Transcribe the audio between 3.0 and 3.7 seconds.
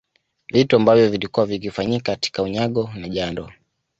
jando